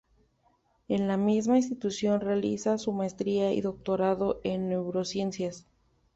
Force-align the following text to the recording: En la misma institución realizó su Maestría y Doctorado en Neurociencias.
En 0.87 1.07
la 1.07 1.15
misma 1.15 1.57
institución 1.57 2.21
realizó 2.21 2.75
su 2.79 2.91
Maestría 2.91 3.53
y 3.53 3.61
Doctorado 3.61 4.41
en 4.43 4.67
Neurociencias. 4.67 5.67